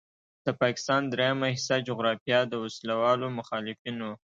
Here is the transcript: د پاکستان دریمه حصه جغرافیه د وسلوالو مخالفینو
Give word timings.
د 0.45 0.47
پاکستان 0.61 1.01
دریمه 1.13 1.47
حصه 1.55 1.75
جغرافیه 1.87 2.39
د 2.47 2.53
وسلوالو 2.63 3.27
مخالفینو 3.39 4.09